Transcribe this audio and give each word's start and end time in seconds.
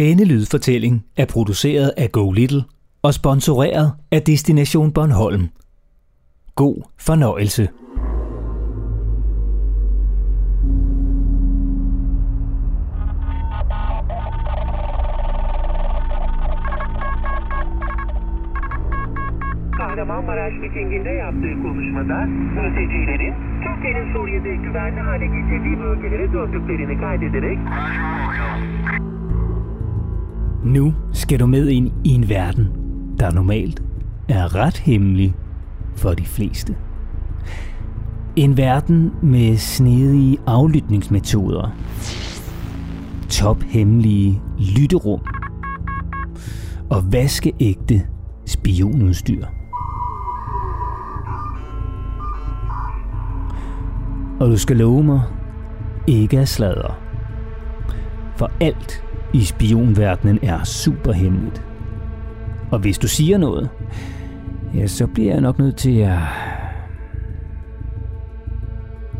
Denne 0.00 0.24
lydfortælling 0.24 1.06
er 1.16 1.24
produceret 1.24 1.92
af 1.96 2.12
Go 2.12 2.32
Little 2.32 2.62
og 3.02 3.14
sponsoreret 3.14 3.92
af 4.12 4.22
Destination 4.22 4.92
Bornholm. 4.92 5.48
God 6.54 6.76
fornøjelse. 6.98 7.68
Kahramanmaraş 19.78 20.54
mitinginde 20.62 21.10
yaptığı 21.10 21.62
konuşmada 21.62 22.18
mültecilerin 22.56 23.34
Türkiye'nin 23.64 24.12
Suriye'de 24.12 24.56
güvenli 24.64 25.00
hale 25.00 25.26
getirdiği 25.26 25.78
bölgelere 25.78 26.32
döndüklerini 26.32 27.00
kaydederek 27.00 27.58
nu 30.64 30.94
skal 31.12 31.40
du 31.40 31.46
med 31.46 31.68
ind 31.68 31.90
i 32.04 32.08
en 32.08 32.28
verden, 32.28 32.68
der 33.18 33.32
normalt 33.32 33.82
er 34.28 34.54
ret 34.54 34.76
hemmelig 34.76 35.34
for 35.96 36.14
de 36.14 36.24
fleste. 36.24 36.76
En 38.36 38.56
verden 38.56 39.10
med 39.22 39.56
snedige 39.56 40.38
aflytningsmetoder, 40.46 41.70
tophemmelige 43.28 44.42
lytterum 44.58 45.20
og 46.90 47.12
vaskeægte 47.12 48.02
spionudstyr. 48.46 49.46
Og 54.40 54.48
du 54.48 54.56
skal 54.56 54.76
love 54.76 55.02
mig 55.02 55.22
ikke 56.06 56.38
at 56.38 56.48
sladre. 56.48 56.94
For 58.36 58.50
alt 58.60 59.04
i 59.34 59.44
spionverdenen 59.44 60.38
er 60.42 60.64
super 60.64 61.12
hemmeligt. 61.12 61.62
Og 62.70 62.78
hvis 62.78 62.98
du 62.98 63.08
siger 63.08 63.38
noget, 63.38 63.68
ja, 64.74 64.86
så 64.86 65.06
bliver 65.06 65.32
jeg 65.32 65.40
nok 65.40 65.58
nødt 65.58 65.76
til 65.76 65.98
at 65.98 66.18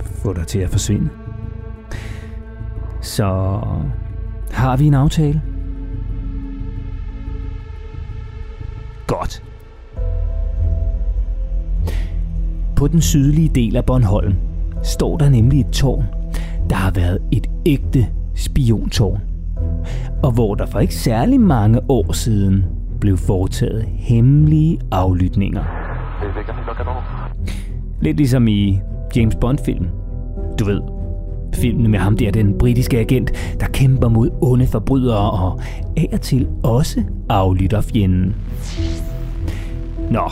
få 0.02 0.32
dig 0.32 0.46
til 0.46 0.58
at 0.58 0.70
forsvinde. 0.70 1.08
Så 3.00 3.26
har 4.50 4.76
vi 4.76 4.86
en 4.86 4.94
aftale? 4.94 5.42
Godt. 9.06 9.42
På 12.76 12.88
den 12.88 13.00
sydlige 13.00 13.48
del 13.48 13.76
af 13.76 13.84
Bornholm 13.84 14.34
står 14.82 15.16
der 15.16 15.28
nemlig 15.28 15.60
et 15.60 15.70
tårn, 15.72 16.04
der 16.70 16.76
har 16.76 16.90
været 16.90 17.18
et 17.32 17.46
ægte 17.66 18.06
spiontårn. 18.34 19.29
Og 20.22 20.32
hvor 20.32 20.54
der 20.54 20.66
for 20.66 20.78
ikke 20.78 20.94
særlig 20.94 21.40
mange 21.40 21.80
år 21.88 22.12
siden 22.12 22.64
blev 23.00 23.16
foretaget 23.16 23.84
hemmelige 23.86 24.80
aflytninger. 24.90 25.64
Lidt 28.00 28.16
ligesom 28.16 28.48
i 28.48 28.80
James 29.16 29.34
Bond-film. 29.34 29.86
Du 30.58 30.64
ved, 30.64 30.80
filmen 31.54 31.90
med 31.90 31.98
ham 31.98 32.16
der, 32.16 32.30
den 32.30 32.58
britiske 32.58 32.98
agent, 32.98 33.32
der 33.60 33.66
kæmper 33.66 34.08
mod 34.08 34.30
onde 34.42 34.66
forbrydere 34.66 35.30
og 35.30 35.60
af 35.96 36.08
og 36.12 36.20
til 36.20 36.48
også 36.62 37.04
aflytter 37.28 37.80
fjenden. 37.80 38.36
Nå, 40.10 40.30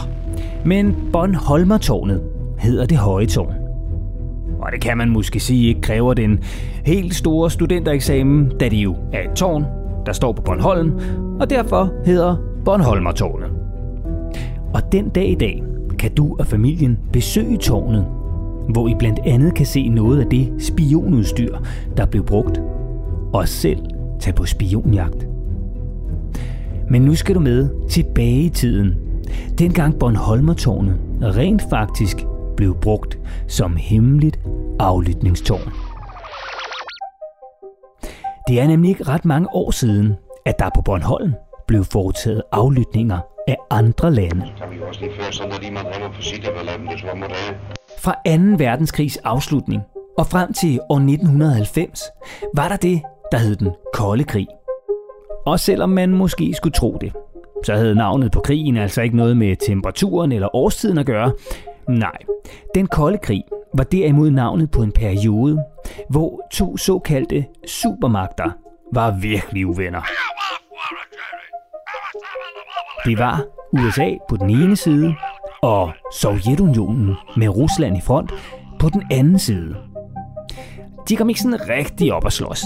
men 0.65 0.97
Bornholmertårnet 1.13 2.23
hedder 2.59 2.87
det 2.87 2.97
høje 2.97 3.27
tårn. 3.27 3.58
Og 4.59 4.73
det 4.73 4.81
kan 4.81 4.99
man 4.99 5.09
måske 5.09 5.41
sige 5.41 5.69
ikke 5.69 5.81
kræver 5.81 6.15
den 6.15 6.39
helt 6.85 7.15
store 7.15 7.51
studentereksamen, 7.51 8.53
da 8.61 8.69
det 8.69 8.77
jo 8.77 8.97
er 9.13 9.31
et 9.31 9.37
tårn, 9.37 9.65
der 10.07 10.13
står 10.13 10.33
på 10.33 10.43
Bornholm, 10.43 10.93
og 11.41 11.51
derfor 11.51 11.93
hedder 12.05 12.37
Bornholmertårnet. 12.65 13.49
Og 14.75 14.93
den 14.93 15.09
dag 15.09 15.29
i 15.29 15.35
dag 15.35 15.63
kan 15.99 16.15
du 16.15 16.37
og 16.39 16.47
familien 16.47 16.99
besøge 17.13 17.57
tårnet, 17.57 18.07
hvor 18.69 18.89
I 18.89 18.95
blandt 18.99 19.21
andet 19.27 19.55
kan 19.55 19.67
se 19.67 19.89
noget 19.89 20.21
af 20.21 20.27
det 20.27 20.53
spionudstyr, 20.59 21.57
der 21.97 22.07
blev 22.07 22.25
brugt, 22.25 22.61
og 23.33 23.49
selv 23.49 23.79
tage 24.21 24.35
på 24.35 24.45
spionjagt. 24.45 25.29
Men 26.91 27.03
nu 27.03 27.15
skal 27.15 27.35
du 27.35 27.41
med 27.41 27.69
tilbage 27.89 28.41
i 28.41 28.49
tiden. 28.49 28.95
Dengang 29.59 29.99
Bornholmertårnet 29.99 30.97
rent 31.23 31.63
faktisk 31.71 32.28
blev 32.59 32.77
brugt 32.83 33.19
som 33.49 33.77
hemmeligt 33.77 34.39
aflytningstårn. 34.81 35.73
Det 38.49 38.61
er 38.61 38.67
nemlig 38.67 38.89
ikke 38.89 39.05
ret 39.05 39.25
mange 39.25 39.49
år 39.53 39.71
siden, 39.71 40.15
at 40.47 40.59
der 40.59 40.71
på 40.75 40.83
Bornholm 40.83 41.33
blev 41.67 41.85
foretaget 41.85 42.43
aflytninger 42.53 43.19
af 43.49 43.57
andre 43.71 44.15
lande. 44.15 44.47
Fra 47.99 48.13
2. 48.13 48.65
verdenskrigs 48.65 49.17
afslutning 49.17 49.83
og 50.19 50.27
frem 50.27 50.53
til 50.53 50.81
år 50.91 50.97
1990 50.97 52.03
var 52.55 52.69
der 52.69 52.77
det, 52.77 53.03
der 53.33 53.39
hed 53.39 53.57
den 53.57 53.71
kolde 53.95 54.25
krig. 54.25 54.47
Og 55.47 55.61
selvom 55.61 55.91
man 55.91 56.11
måske 56.11 56.55
skulle 56.55 56.75
tro 56.75 56.99
det, 57.01 57.13
så 57.65 57.75
havde 57.75 57.95
navnet 57.95 58.33
på 58.33 58.41
krigen 58.41 58.77
altså 58.77 59.03
ikke 59.03 59.17
noget 59.17 59.37
med 59.37 59.57
temperaturen 59.57 60.33
eller 60.33 60.57
årstiden 60.57 60.99
at 60.99 61.07
gøre. 61.07 61.33
Nej, 61.89 62.19
den 62.75 62.87
kolde 62.87 63.19
krig 63.19 63.43
var 63.75 63.85
derimod 63.85 64.31
navnet 64.31 64.71
på 64.71 64.83
en 64.83 64.93
periode, 64.93 65.65
hvor 66.11 66.41
to 66.53 66.77
såkaldte 66.77 67.47
supermagter 67.67 68.51
var 68.93 69.11
virkelig 69.11 69.67
uvenner. 69.67 70.03
Det 73.05 73.19
var 73.19 73.45
USA 73.73 74.11
på 74.29 74.37
den 74.37 74.51
ene 74.51 74.77
side, 74.77 75.15
og 75.63 75.93
Sovjetunionen 76.15 77.15
med 77.37 77.49
Rusland 77.49 77.97
i 77.97 78.01
front 78.01 78.33
på 78.79 78.89
den 78.89 79.03
anden 79.11 79.39
side. 79.39 79.77
De 81.09 81.17
kom 81.17 81.29
ikke 81.29 81.41
sådan 81.41 81.69
rigtig 81.69 82.13
op 82.13 82.27
at 82.27 82.33
slås, 82.33 82.65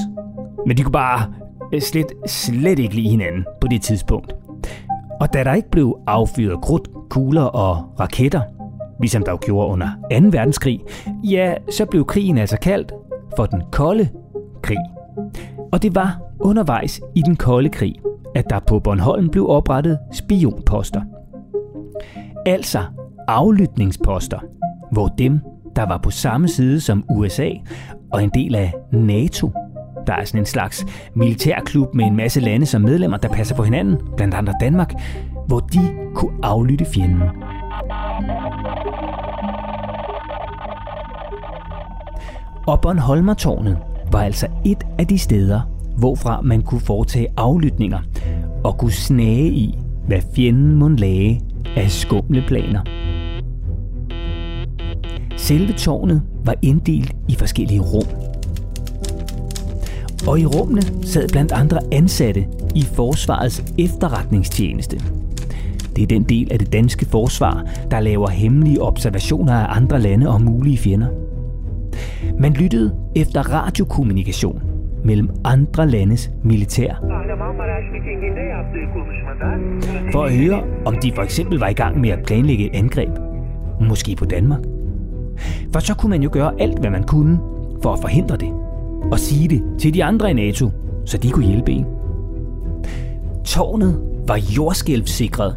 men 0.67 0.77
de 0.77 0.83
kunne 0.83 0.93
bare 0.93 1.35
øh, 1.75 1.81
slet, 1.81 2.07
slet 2.27 2.79
ikke 2.79 2.95
lide 2.95 3.11
hinanden 3.11 3.45
på 3.61 3.69
det 3.69 3.83
tidspunkt. 3.83 4.35
Og 5.21 5.33
da 5.33 5.45
der 5.45 5.55
ikke 5.55 5.71
blev 5.71 5.99
affyret 6.07 6.63
krudt, 6.63 6.89
kugler 7.11 7.43
og 7.43 8.01
raketter, 8.01 8.43
ligesom 9.01 9.23
der 9.23 9.33
jo 9.33 9.39
gjorde 9.43 9.69
under 9.73 9.89
2. 10.13 10.27
verdenskrig, 10.31 10.81
ja, 11.25 11.55
så 11.71 11.87
blev 11.87 12.05
krigen 12.05 12.39
altså 12.39 12.57
kaldt 12.59 12.93
for 13.37 13.47
den 13.47 13.63
kolde 13.71 14.09
krig. 14.63 14.79
Og 15.73 15.83
det 15.83 15.95
var 15.95 16.21
undervejs 16.41 17.01
i 17.15 17.23
den 17.23 17.37
kolde 17.37 17.69
krig, 17.69 17.95
at 18.35 18.51
der 18.51 18.59
på 18.59 18.79
Bornholm 18.79 19.29
blev 19.29 19.49
oprettet 19.49 19.99
spionposter. 20.13 21.01
Altså 22.47 22.79
aflytningsposter, 23.29 24.39
hvor 24.93 25.09
dem, 25.09 25.41
der 25.77 25.83
var 25.83 25.99
på 25.99 26.11
samme 26.11 26.49
side 26.49 26.81
som 26.81 27.05
USA 27.11 27.51
og 28.13 28.25
en 28.25 28.31
del 28.35 28.55
af 28.55 28.73
NATO, 28.93 29.51
der 30.07 30.13
er 30.13 30.25
sådan 30.25 30.41
en 30.41 30.47
slags 30.47 30.87
militærklub 31.15 31.95
med 31.95 32.05
en 32.05 32.17
masse 32.17 32.41
lande 32.41 32.67
som 32.67 32.83
medlemmer, 32.83 33.17
der 33.17 33.29
passer 33.29 33.55
på 33.55 33.63
hinanden, 33.63 33.97
blandt 34.17 34.35
andet 34.35 34.55
Danmark, 34.61 34.95
hvor 35.47 35.61
de 35.61 35.81
kunne 36.15 36.39
aflytte 36.43 36.85
fjenden. 36.85 37.23
Og 42.67 42.81
Bornholmertårnet 42.81 43.79
var 44.13 44.23
altså 44.23 44.47
et 44.65 44.87
af 44.99 45.07
de 45.07 45.19
steder, 45.19 45.61
hvorfra 45.97 46.41
man 46.41 46.63
kunne 46.63 46.81
foretage 46.81 47.29
aflytninger 47.37 47.99
og 48.65 48.79
kunne 48.79 48.93
snage 48.93 49.49
i, 49.49 49.79
hvad 50.07 50.21
fjenden 50.35 50.75
må 50.75 50.89
lage 50.89 51.43
af 51.77 51.91
skumle 51.91 52.45
planer. 52.47 52.81
Selve 55.37 55.73
tårnet 55.73 56.23
var 56.45 56.55
inddelt 56.63 57.17
i 57.29 57.35
forskellige 57.35 57.81
rum. 57.81 58.07
Og 60.29 60.41
i 60.41 60.47
rummene 60.47 60.83
sad 61.03 61.29
blandt 61.29 61.53
andre 61.53 61.79
ansatte 61.93 62.47
i 62.75 62.83
Forsvarets 62.83 63.65
efterretningstjeneste. 63.79 65.01
Det 65.97 66.03
er 66.03 66.07
den 66.07 66.23
del 66.23 66.53
af 66.53 66.59
det 66.59 66.73
danske 66.73 67.07
forsvar, 67.07 67.67
der 67.91 68.01
laver 68.01 68.29
hemmelige 68.29 68.83
observationer 68.83 69.53
af 69.53 69.77
andre 69.77 70.01
lande 70.01 70.29
og 70.29 70.43
mulige 70.43 70.79
fjender. 70.79 71.22
Man 72.39 72.53
lyttede 72.53 72.95
efter 73.17 73.53
radiokommunikation 73.53 74.63
mellem 75.05 75.29
andre 75.45 75.89
landes 75.89 76.31
militær 76.45 76.95
for 80.13 80.23
at 80.25 80.37
høre, 80.37 80.63
om 80.85 80.97
de 81.03 81.13
for 81.15 81.23
eksempel 81.23 81.59
var 81.59 81.69
i 81.69 81.73
gang 81.73 82.01
med 82.01 82.11
at 82.11 82.19
planlægge 82.27 82.67
et 82.67 82.77
angreb. 82.77 83.11
Måske 83.89 84.17
på 84.17 84.25
Danmark. 84.25 84.61
For 85.73 85.81
så 85.81 85.97
kunne 85.97 86.11
man 86.11 86.23
jo 86.23 86.31
gøre 86.33 86.61
alt, 86.61 86.79
hvad 86.79 86.91
man 86.91 87.03
kunne 87.03 87.39
for 87.83 87.93
at 87.93 87.99
forhindre 88.01 88.37
det. 88.37 88.49
Og 89.13 89.19
sige 89.19 89.49
det 89.49 89.63
til 89.79 89.95
de 89.95 90.05
andre 90.05 90.31
i 90.31 90.35
NATO, 90.35 90.71
så 91.05 91.19
de 91.19 91.31
kunne 91.31 91.47
hjælpe 91.47 91.73
en. 91.73 91.87
Tårnet 93.45 94.01
var 94.29 94.39
jordskælvsikret 94.57 95.57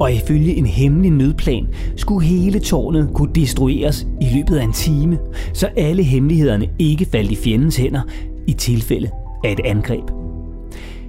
og 0.00 0.12
ifølge 0.12 0.54
en 0.54 0.66
hemmelig 0.66 1.10
nødplan 1.10 1.66
skulle 1.96 2.26
hele 2.26 2.58
tårnet 2.58 3.10
kunne 3.14 3.34
destrueres 3.34 4.06
i 4.20 4.26
løbet 4.34 4.56
af 4.56 4.64
en 4.64 4.72
time, 4.72 5.18
så 5.54 5.66
alle 5.76 6.02
hemmelighederne 6.02 6.68
ikke 6.78 7.04
faldt 7.04 7.30
i 7.30 7.36
fjendens 7.36 7.76
hænder 7.76 8.02
i 8.46 8.52
tilfælde 8.52 9.10
af 9.44 9.52
et 9.52 9.60
angreb. 9.64 10.04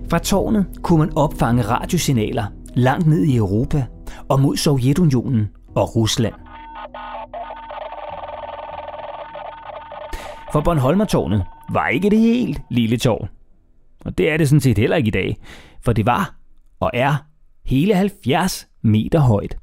Fra 0.10 0.20
tårnet 0.20 0.66
kunne 0.82 1.00
man 1.00 1.18
opfange 1.18 1.62
radiosignaler 1.62 2.44
langt 2.74 3.08
ned 3.08 3.24
i 3.24 3.36
Europa 3.36 3.86
og 4.30 4.40
mod 4.40 4.58
Sovjetunionen 4.58 5.48
og 5.76 5.96
Rusland. 5.96 6.34
For 10.54 10.62
Bornholmertårnet 10.62 11.44
var 11.74 11.88
ikke 11.88 12.10
det 12.10 12.20
helt 12.20 12.62
lille 12.72 12.98
tårn. 12.98 13.30
Og 14.06 14.18
det 14.18 14.30
er 14.30 14.38
det 14.38 14.50
sådan 14.50 14.62
set 14.62 14.78
heller 14.78 14.98
ikke 14.98 15.08
i 15.08 15.12
dag, 15.12 15.38
for 15.82 15.94
det 15.94 16.06
var 16.06 16.36
og 16.80 16.92
er 16.94 17.29
hele 17.70 17.96
70 17.96 18.68
meter 18.82 19.20
højt. 19.20 19.58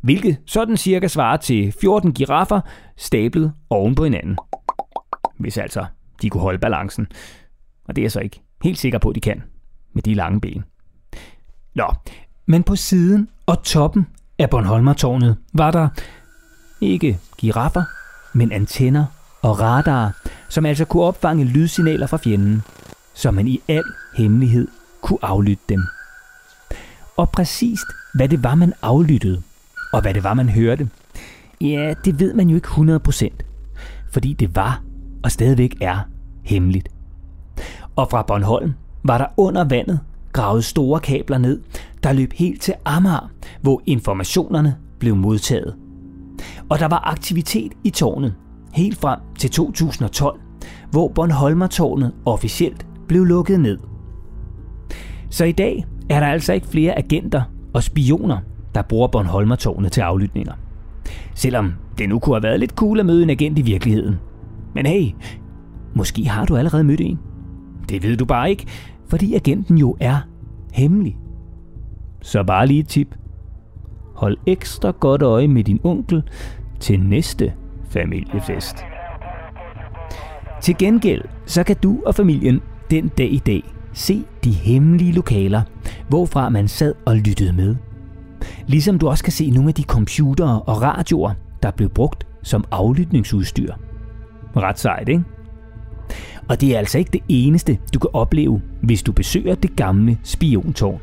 Hvilket 0.00 0.38
sådan 0.46 0.76
cirka 0.76 1.08
svarer 1.08 1.36
til 1.36 1.72
14 1.80 2.12
giraffer 2.12 2.60
stablet 2.96 3.52
oven 3.70 3.94
på 3.94 4.04
hinanden. 4.04 4.38
Hvis 5.38 5.58
altså 5.58 5.86
de 6.22 6.30
kunne 6.30 6.40
holde 6.40 6.58
balancen. 6.58 7.06
Og 7.84 7.96
det 7.96 8.02
er 8.02 8.04
jeg 8.04 8.12
så 8.12 8.20
ikke 8.20 8.40
helt 8.62 8.78
sikker 8.78 8.98
på, 8.98 9.08
at 9.08 9.14
de 9.14 9.20
kan 9.20 9.42
med 9.92 10.02
de 10.02 10.14
lange 10.14 10.40
ben. 10.40 10.64
Nå, 11.74 11.94
men 12.46 12.62
på 12.62 12.76
siden 12.76 13.28
og 13.46 13.62
toppen 13.62 14.06
af 14.38 14.50
Bornholmertårnet 14.50 15.36
var 15.52 15.70
der 15.70 15.88
ikke 16.80 17.18
giraffer, 17.38 17.82
men 18.34 18.52
antenner 18.52 19.04
og 19.42 19.60
radarer, 19.60 20.10
som 20.48 20.66
altså 20.66 20.84
kunne 20.84 21.02
opfange 21.02 21.44
lydsignaler 21.44 22.06
fra 22.06 22.16
fjenden, 22.16 22.62
så 23.14 23.30
man 23.30 23.48
i 23.48 23.60
al 23.68 23.84
hemmelighed 24.16 24.68
kunne 25.02 25.18
aflytte 25.22 25.64
dem. 25.68 25.80
Og 27.18 27.30
præcist 27.30 27.86
hvad 28.14 28.28
det 28.28 28.44
var, 28.44 28.54
man 28.54 28.72
aflyttede, 28.82 29.42
og 29.92 30.02
hvad 30.02 30.14
det 30.14 30.24
var, 30.24 30.34
man 30.34 30.48
hørte, 30.48 30.88
ja, 31.60 31.94
det 32.04 32.20
ved 32.20 32.34
man 32.34 32.48
jo 32.48 32.56
ikke 32.56 32.68
100%, 32.68 33.28
fordi 34.12 34.32
det 34.32 34.56
var 34.56 34.82
og 35.24 35.30
stadigvæk 35.30 35.74
er 35.80 35.98
hemmeligt. 36.42 36.88
Og 37.96 38.10
fra 38.10 38.22
Bornholm 38.22 38.72
var 39.04 39.18
der 39.18 39.26
under 39.36 39.64
vandet 39.64 40.00
gravet 40.32 40.64
store 40.64 41.00
kabler 41.00 41.38
ned, 41.38 41.60
der 42.02 42.12
løb 42.12 42.32
helt 42.32 42.62
til 42.62 42.74
Amager, 42.84 43.30
hvor 43.60 43.82
informationerne 43.86 44.76
blev 44.98 45.16
modtaget. 45.16 45.76
Og 46.68 46.78
der 46.78 46.88
var 46.88 47.10
aktivitet 47.10 47.72
i 47.84 47.90
tårnet 47.90 48.34
helt 48.72 48.98
frem 48.98 49.20
til 49.38 49.50
2012, 49.50 50.40
hvor 50.90 51.08
Bornholmertårnet 51.08 52.12
officielt 52.24 52.86
blev 53.08 53.24
lukket 53.24 53.60
ned. 53.60 53.78
Så 55.30 55.44
i 55.44 55.52
dag 55.52 55.86
er 56.10 56.20
der 56.20 56.26
altså 56.26 56.52
ikke 56.52 56.66
flere 56.66 56.98
agenter 56.98 57.42
og 57.74 57.82
spioner, 57.82 58.38
der 58.74 58.82
bruger 58.82 59.08
Bornholmertårnet 59.08 59.92
til 59.92 60.00
aflytninger. 60.00 60.52
Selvom 61.34 61.72
det 61.98 62.08
nu 62.08 62.18
kunne 62.18 62.36
have 62.36 62.42
været 62.42 62.60
lidt 62.60 62.74
cool 62.74 63.00
at 63.00 63.06
møde 63.06 63.22
en 63.22 63.30
agent 63.30 63.58
i 63.58 63.62
virkeligheden. 63.62 64.16
Men 64.74 64.86
hey, 64.86 65.10
måske 65.94 66.28
har 66.28 66.44
du 66.44 66.56
allerede 66.56 66.84
mødt 66.84 67.00
en. 67.00 67.18
Det 67.88 68.02
ved 68.02 68.16
du 68.16 68.24
bare 68.24 68.50
ikke, 68.50 68.66
fordi 69.08 69.34
agenten 69.34 69.78
jo 69.78 69.96
er 70.00 70.18
hemmelig. 70.72 71.16
Så 72.22 72.42
bare 72.42 72.66
lige 72.66 72.80
et 72.80 72.88
tip. 72.88 73.14
Hold 74.14 74.36
ekstra 74.46 74.90
godt 74.90 75.22
øje 75.22 75.48
med 75.48 75.64
din 75.64 75.80
onkel 75.84 76.22
til 76.80 77.00
næste 77.00 77.52
familiefest. 77.90 78.76
Til 80.60 80.78
gengæld, 80.78 81.22
så 81.46 81.62
kan 81.64 81.76
du 81.82 81.98
og 82.06 82.14
familien 82.14 82.60
den 82.90 83.08
dag 83.08 83.32
i 83.32 83.38
dag 83.38 83.62
se 83.98 84.24
de 84.44 84.50
hemmelige 84.50 85.12
lokaler, 85.12 85.62
hvorfra 86.08 86.48
man 86.48 86.68
sad 86.68 86.94
og 87.06 87.16
lyttede 87.16 87.52
med. 87.52 87.76
Ligesom 88.66 88.98
du 88.98 89.08
også 89.08 89.24
kan 89.24 89.32
se 89.32 89.50
nogle 89.50 89.68
af 89.68 89.74
de 89.74 89.82
computere 89.82 90.62
og 90.62 90.82
radioer, 90.82 91.32
der 91.62 91.70
blev 91.70 91.88
brugt 91.88 92.26
som 92.42 92.64
aflytningsudstyr. 92.70 93.72
Ret 94.56 94.78
sejt, 94.78 95.08
ikke? 95.08 95.24
Og 96.48 96.60
det 96.60 96.74
er 96.74 96.78
altså 96.78 96.98
ikke 96.98 97.10
det 97.12 97.22
eneste, 97.28 97.78
du 97.94 97.98
kan 97.98 98.10
opleve, 98.12 98.62
hvis 98.82 99.02
du 99.02 99.12
besøger 99.12 99.54
det 99.54 99.76
gamle 99.76 100.18
spiontårn. 100.22 101.00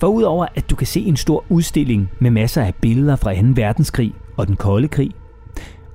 For 0.00 0.06
udover 0.06 0.46
at 0.54 0.70
du 0.70 0.76
kan 0.76 0.86
se 0.86 1.00
en 1.00 1.16
stor 1.16 1.44
udstilling 1.48 2.10
med 2.20 2.30
masser 2.30 2.62
af 2.62 2.74
billeder 2.74 3.16
fra 3.16 3.34
2. 3.34 3.40
verdenskrig 3.54 4.14
og 4.36 4.46
den 4.46 4.56
kolde 4.56 4.88
krig, 4.88 5.10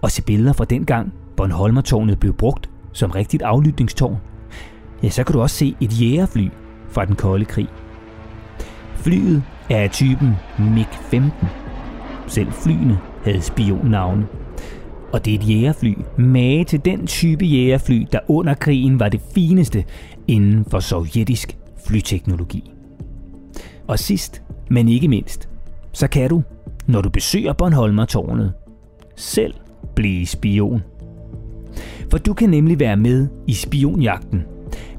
og 0.02 0.12
se 0.12 0.22
billeder 0.22 0.54
fra 0.54 0.66
dengang 0.66 1.14
Bornholmertårnet 1.38 2.20
blev 2.20 2.34
brugt 2.34 2.70
som 2.92 3.12
rigtigt 3.12 3.44
aflytningstårn, 3.44 4.18
ja, 5.04 5.10
så 5.10 5.24
kan 5.24 5.34
du 5.34 5.42
også 5.42 5.56
se 5.56 5.76
et 5.82 6.02
jægerfly 6.02 6.48
fra 6.90 7.06
den 7.06 7.16
kolde 7.16 7.46
krig. 7.46 7.68
Flyet 8.96 9.44
er 9.70 9.78
af 9.78 9.92
typen 9.92 10.30
MiG-15. 10.60 11.46
Selv 12.28 12.52
flyene 12.52 13.00
havde 13.24 13.42
spionnavne. 13.42 14.28
Og 15.14 15.26
det 15.26 15.34
er 15.34 15.40
et 15.40 15.50
jægerfly, 15.50 15.94
mage 16.18 16.64
til 16.64 16.86
den 16.86 17.08
type 17.08 17.46
jægerfly, 17.46 18.06
der 18.12 18.20
under 18.28 18.54
krigen 18.54 19.00
var 19.00 19.10
det 19.10 19.22
fineste 19.34 19.86
inden 20.28 20.66
for 20.66 20.80
sovjetisk 20.80 21.58
flyteknologi. 21.88 22.72
Og 23.88 24.00
sidst, 24.00 24.44
men 24.70 24.90
ikke 24.90 25.08
mindst, 25.08 25.50
så 25.92 26.08
kan 26.08 26.30
du, 26.30 26.44
når 26.88 27.02
du 27.02 27.10
besøger 27.10 27.54
Bornholmertårnet, 27.54 28.54
selv 29.16 29.54
blive 29.96 30.26
spion. 30.26 30.84
For 32.12 32.18
du 32.18 32.34
kan 32.34 32.50
nemlig 32.50 32.80
være 32.80 32.98
med 32.98 33.28
i 33.48 33.54
spionjagten, 33.54 34.44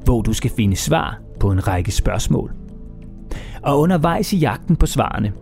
hvor 0.05 0.21
du 0.21 0.33
skal 0.33 0.51
finde 0.51 0.75
svar 0.75 1.19
på 1.39 1.51
en 1.51 1.67
række 1.67 1.91
spørgsmål. 1.91 2.51
Og 3.61 3.79
undervejs 3.79 4.33
i 4.33 4.37
jagten 4.37 4.75
på 4.75 4.85
svarene, 4.85 5.33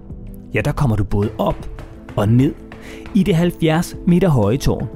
ja, 0.53 0.61
der 0.61 0.71
kommer 0.71 0.95
du 0.95 1.03
både 1.03 1.29
op 1.37 1.69
og 2.15 2.29
ned 2.29 2.53
i 3.15 3.23
det 3.23 3.35
70 3.35 3.95
meter 4.07 4.29
høje 4.29 4.57
tårn, 4.57 4.87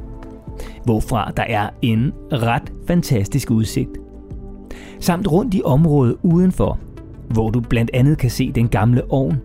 hvorfra 0.83 1.31
der 1.37 1.43
er 1.43 1.69
en 1.81 2.13
ret 2.31 2.73
fantastisk 2.87 3.51
udsigt. 3.51 3.89
Samt 4.99 5.31
rundt 5.31 5.53
i 5.53 5.61
området 5.65 6.15
udenfor, 6.23 6.79
hvor 7.29 7.49
du 7.49 7.61
blandt 7.61 7.91
andet 7.93 8.17
kan 8.17 8.29
se 8.29 8.51
den 8.51 8.69
gamle 8.69 9.11
ovn, 9.11 9.37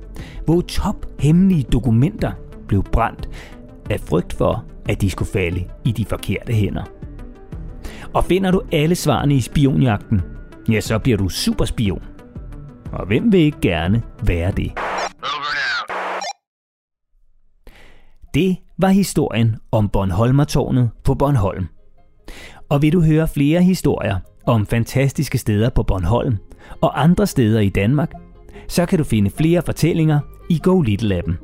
hvor 0.45 0.61
top 0.61 1.07
hemmelige 1.19 1.63
dokumenter 1.63 2.33
blev 2.69 2.83
brændt 2.83 3.29
af 3.91 4.01
frygt 4.01 4.33
for, 4.33 4.65
at 4.89 5.01
de 5.01 5.11
skulle 5.11 5.31
falde 5.31 5.65
i 5.85 5.93
de 5.93 6.05
forkerte 6.05 6.53
hænder. 6.53 6.83
Og 8.14 8.25
finder 8.25 8.50
du 8.50 8.62
alle 8.73 8.94
svarene 8.94 9.35
i 9.35 9.41
spionjagten, 9.41 10.23
ja, 10.70 10.81
så 10.81 10.99
bliver 10.99 11.19
du 11.19 11.29
superspion. 11.29 12.03
Og 12.93 13.06
hvem 13.06 13.32
vil 13.32 13.41
ikke 13.41 13.61
gerne 13.61 14.03
være 14.23 14.53
det? 14.53 14.73
Det 18.35 18.56
var 18.79 18.88
historien 18.88 19.56
om 19.73 19.88
Bornholmertårnet 19.88 20.91
på 21.05 21.14
Bornholm. 21.14 21.67
Og 22.69 22.82
vil 22.82 22.93
du 22.93 23.03
høre 23.03 23.29
flere 23.29 23.62
historier 23.62 24.19
om 24.47 24.67
fantastiske 24.67 25.38
steder 25.38 25.70
på 25.70 25.82
Bornholm 25.82 26.37
og 26.82 27.03
andre 27.03 27.26
steder 27.26 27.61
i 27.61 27.69
Danmark, 27.69 28.12
så 28.69 28.87
kan 28.87 28.99
du 28.99 29.04
finde 29.04 29.31
flere 29.31 29.62
fortællinger 29.62 30.21
i 30.50 30.61
Go 30.62 30.81
Little 30.81 31.16
appen. 31.16 31.38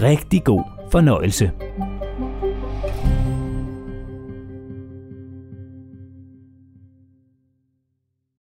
Rigtig 0.00 0.44
god 0.44 0.62
fornøjelse. 0.92 1.50